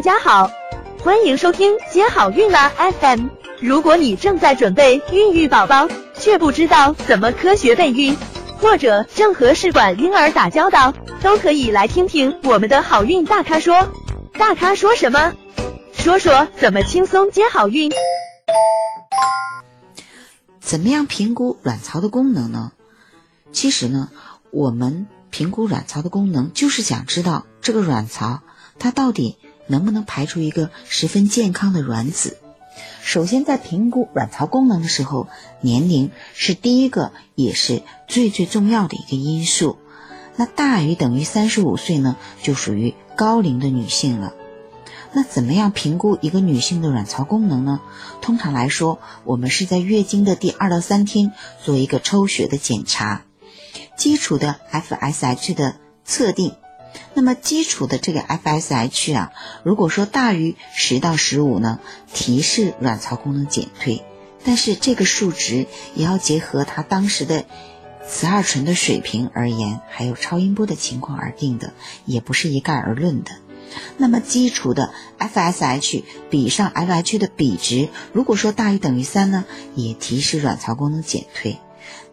[0.00, 0.50] 大家好，
[1.04, 3.26] 欢迎收听接好运啦 FM。
[3.60, 8.16] 如果你正在准备孕育宝宝，却不知道怎么科学备孕，
[8.62, 13.92] 或者正和试管婴儿打交道，都可以来听听我们的好运大咖说。
[14.38, 15.34] 大咖说什么？
[15.92, 17.92] 说说怎么轻松接好运。
[20.60, 22.72] 怎么样评估卵巢的功能呢？
[23.52, 24.08] 其实呢，
[24.50, 28.40] 我们评估卵巢的功能，就是想知道这个卵巢
[28.78, 29.36] 它到底
[29.70, 32.36] 能不能排出一个十分健康的卵子。
[33.02, 35.28] 首先，在评估卵巢功能的时候，
[35.60, 39.78] 年龄是第一个，也是最最重要的一个因素。
[40.36, 44.34] 那大于等于三十五岁呢，就属于高龄的女性了。
[45.12, 47.80] 那怎么样评估一个女性的卵巢功能呢？
[48.22, 51.32] 通常来说，我们是在月经的第二到三天
[51.64, 53.24] 做一个抽血的检查，
[53.96, 56.54] 基础的 FSH 的测定。
[57.14, 61.80] 那么基础的这个 FSH 啊，如果说大于十到十五呢，
[62.12, 64.02] 提示卵巢功能减退。
[64.44, 67.44] 但是这个数值也要结合它当时的
[68.08, 71.74] 雌二醇的水平而言，还有超音波的情况而定的，
[72.06, 73.32] 也不是一概而论的。
[73.98, 79.44] 那么基础的 FSH 比上 FH 的比值，如果说大于等于三呢，
[79.74, 81.58] 也提示卵巢功能减退。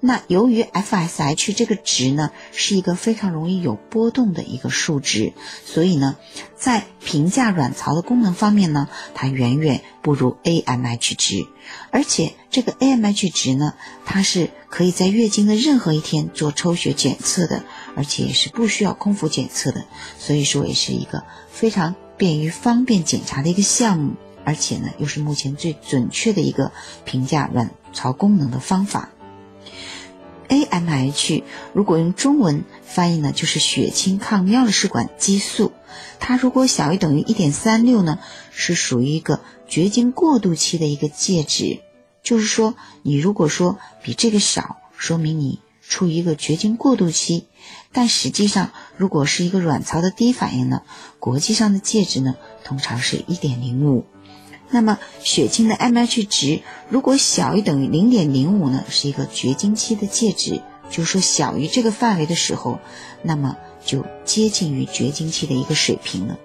[0.00, 5.32] 那由于 FSH 这个值呢是一个非常容易有波动的一个数值，
[5.64, 6.16] 所以呢，
[6.54, 11.46] 在评价卵巢的功能方面呢，它远远不如 AMH 值。
[11.90, 13.74] 而且这个 AMH 值呢，
[14.04, 17.64] 它是可以在月经的任何一天做抽血检测的，
[17.96, 19.84] 而且也是不需要空腹检测的，
[20.18, 24.12] 所以说也是一个非常便于方便检查的一个项目，
[24.44, 26.70] 而且呢，又是目前最准确的一个
[27.04, 29.08] 评价卵巢功能的方法。
[30.48, 35.72] AMH 如果用中文翻译呢，就是血清抗尿的试管激素。
[36.18, 38.18] 它如果小于等于一点三六呢，
[38.50, 41.80] 是属于一个绝经过渡期的一个介质。
[42.22, 47.46] 就是说，你如果说比这个少，说明你处于一个绝经过渡期。
[47.92, 50.82] 但实际上，如果是一个卵巢的低反应呢，
[51.18, 52.34] 国际上的介质呢，
[52.64, 54.04] 通常是一点零五。
[54.70, 60.60] 那么血清的 MH 值如果小于等于零点零五呢，是一个绝经期的介质，
[60.90, 62.80] 就是说小于这个范围的时候，
[63.22, 66.38] 那么就接近于绝经期的一个水平了。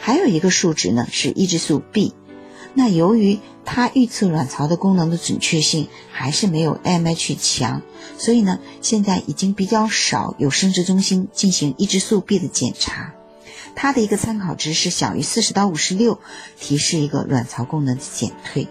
[0.00, 2.14] 还有一个数值呢是抑制素 B，
[2.74, 7.82] 那由于它预测卵巢的功能的准确性还是没有 MH 强，
[8.18, 13.14] 所以呢现在已经比较少有生殖中心进行抑制素 B 的检查。
[13.74, 16.20] 它的一个参考值是小于四十到五十六，
[16.58, 18.68] 提示一个卵巢功能的减退。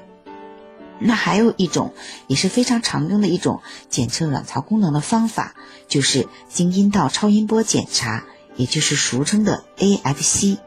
[0.99, 1.93] 那还有一种
[2.27, 5.55] 也是非常常用的一种检测卵巢功能的方法，
[5.87, 8.23] 就是经阴道超音波检查，
[8.55, 10.57] 也就是俗称的 AFC。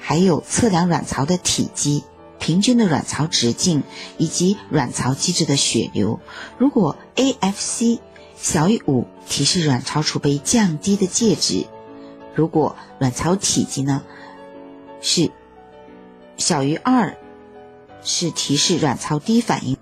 [0.00, 2.04] 还有测量卵巢的体积、
[2.38, 3.82] 平均的卵巢直径
[4.18, 6.20] 以及卵巢机制的血流。
[6.58, 8.00] 如果 AFC
[8.36, 11.66] 小于五，提示卵巢储备降低的介质。
[12.34, 14.02] 如果卵巢体积呢
[15.00, 15.30] 是
[16.36, 17.16] 小于二，
[18.02, 19.76] 是提示卵巢低反应。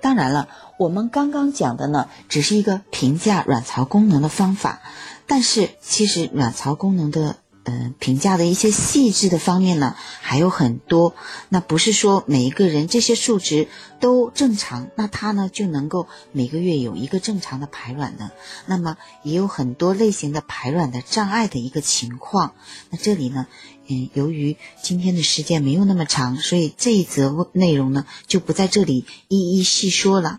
[0.00, 0.48] 当然了，
[0.78, 4.80] 我们刚刚讲的呢，只是一个评价卵巢功能的方法，
[5.26, 7.36] 但是其实卵巢功能的。
[7.64, 11.14] 嗯，评价的一些细致的方面呢还有很多。
[11.50, 13.68] 那不是说每一个人这些数值
[14.00, 18.30] 都正常，那他呢就能够每个月有一个正常的排卵的。
[18.66, 22.54] 那么也有很多类型的排卵的障碍的一个情况。
[22.88, 23.46] 那这里呢，
[23.88, 30.38] 嗯，由于今天的时间没有那么长，所以这一则内容呢就不在这里一一细说了。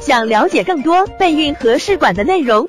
[0.00, 2.68] 想了解更多备孕和试管的内容。